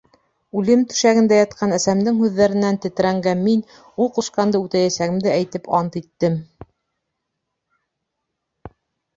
Үлем 0.59 0.79
түшәгендә 0.93 1.37
ятҡан 1.39 1.75
әсәмдең 1.77 2.15
һүҙҙәренән 2.21 2.79
тетрәнгән 2.85 3.43
мин, 3.49 3.61
ул 4.05 4.09
ҡушҡанды 4.17 4.63
үтәйәсәгемде 4.69 5.33
әйтеп, 5.35 5.71
ант 5.81 5.99
иттем. 6.01 6.41